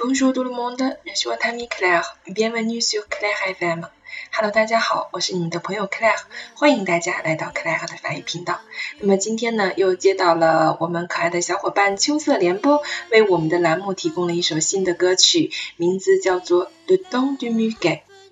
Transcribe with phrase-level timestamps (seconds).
[0.00, 2.16] Bonjour tout le monde, je suis votre ami Claire.
[2.28, 3.84] Bienvenue sur Claire FM.
[4.32, 6.20] Hello，大家好，我是你们的朋友 Claire，
[6.54, 8.60] 欢迎大家来到 Claire 的法语频道。
[9.00, 12.80] 那么今天呢，又接到了我们可爱的小伙伴秋色联播
[13.10, 17.78] 为我们的栏目提供了一首新的歌曲，名字叫做《Le Don du Muguet》。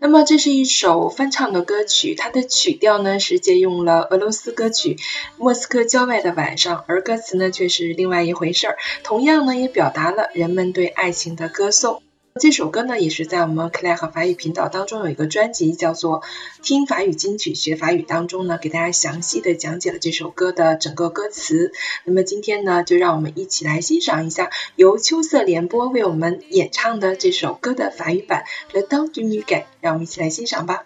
[0.00, 4.94] 那么这是一首翻唱的歌曲，它的曲调呢是借用了俄罗斯歌曲
[5.36, 8.78] 《莫斯科郊外的晚上》，而歌词呢却是另外一回事儿。
[9.02, 12.00] 同样呢，也表达了人们对爱情的歌颂。
[12.38, 16.20] 这首歌呢，也是在我们 Claire 和法语频道当中有一个专辑叫做
[16.62, 21.72] 《听法语金曲学法语》当中呢，给大家详细的讲解了这首歌的整个歌词。
[22.04, 28.44] 那么今天呢，就让我们一起来欣赏一下由秋色联播为我们演唱的这首歌的法语版
[28.76, 30.84] 《Le Don du Muguet》，让我们一起来欣赏吧。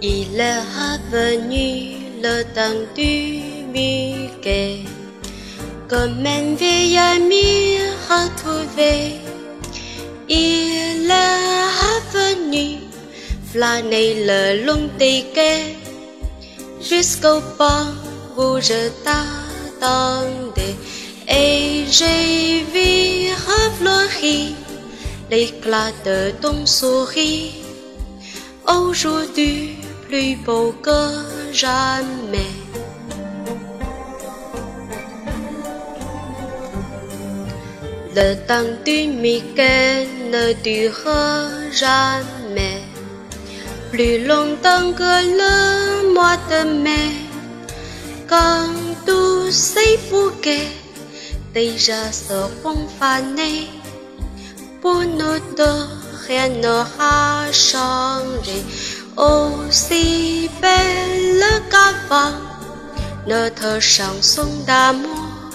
[0.00, 3.43] Il est venu le temps du
[5.88, 9.20] comme un vieil ami retrouvé.
[10.28, 12.78] Il est venu
[13.50, 15.76] flâner le long des quais
[16.80, 17.94] jusqu'au port
[18.36, 20.76] où je t'attendais.
[21.28, 24.54] Et j'ai vu refleurir
[25.30, 27.52] l'éclat de ton sourire.
[28.68, 29.76] Aujourd'hui,
[30.08, 31.00] plus beau que
[31.52, 32.53] jamais.
[38.16, 41.10] Le temps du Mickey ne dure
[41.72, 42.80] jamais
[43.90, 47.10] plus longtemps que le mois de mai.
[48.28, 48.70] Quand
[49.04, 50.70] tous ces bouquets
[51.52, 53.66] déjà seront fanés,
[54.80, 55.86] pour nous deux
[56.28, 58.62] rien n'aura changé.
[59.16, 62.38] Aussi belle qu'avant,
[63.26, 65.50] notre chanson d'amour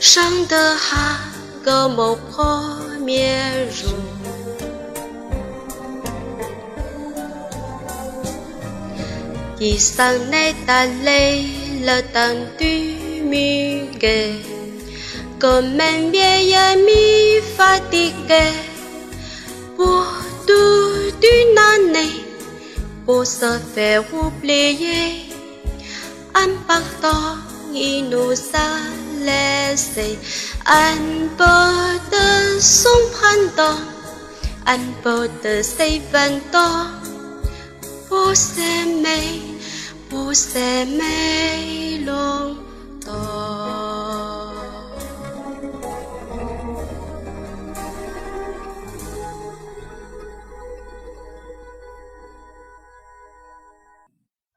[0.00, 1.35] chantera
[1.66, 4.06] comme au premier jour.
[9.58, 11.46] Qui s'en est allé
[11.88, 14.36] le temps du muguet,
[15.40, 18.52] comme un vieil ami fatigué,
[19.76, 20.06] pour
[20.46, 22.16] toute une année,
[23.04, 25.30] pour se faire oublier,
[26.36, 27.38] en partant,
[27.74, 30.16] il nous a lê xì.
[30.64, 31.72] Anh bố
[32.10, 33.78] tư sung phân tỏ
[34.64, 36.86] Anh bố tư xây vần tỏ
[38.10, 39.18] Bố xe mê
[40.10, 42.65] Bố xe mê luôn.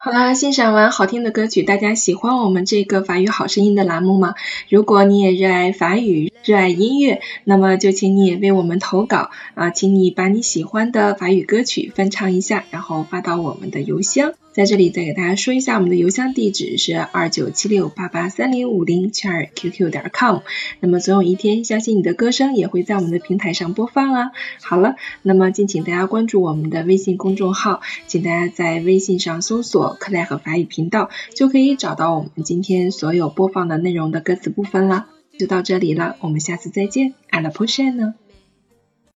[0.01, 4.33] 好啦，欣赏完好听的歌曲，大家喜欢我们这个法语好声音的栏目吗？
[4.69, 14.31] 如果你也热爱法语，热爱音乐，那么就请你也为我们投稿啊，请你把你喜欢的法语歌曲翻唱一下，然后发到我们的邮箱。
[14.51, 20.39] 在这里再给大家说一下，我们的邮箱地址是二九七六八八三零五零 char qq 点 com。
[20.79, 24.31] 那么总有一天，相信你的歌声也会在我们的平台上播放啊。
[24.61, 35.07] 好了，那么敬请大家关注我们的微信公众号，请大家在微信上搜索“克莱和法语频道”，就可以找到我们今天所有播放的内容的歌词部分了。
[35.37, 38.15] 就到这里了，我们下次再见，And push in 呢。